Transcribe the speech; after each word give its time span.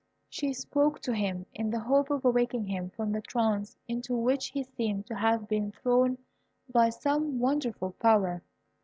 She 0.27 0.51
spoke 0.53 0.99
to 1.01 1.13
him, 1.13 1.45
in 1.53 1.69
the 1.69 1.81
hope 1.81 2.09
of 2.09 2.25
awaking 2.25 2.65
him 2.65 2.89
from 2.89 3.11
the 3.11 3.21
trance 3.21 3.77
into 3.87 4.15
which 4.17 4.47
he 4.47 4.63
seemed 4.63 5.05
to 5.05 5.15
have 5.15 5.47
been 5.47 5.71
thrown 5.73 6.17
by 6.67 6.89
some 6.89 7.37
wonderful 7.37 7.91
power. 7.91 8.41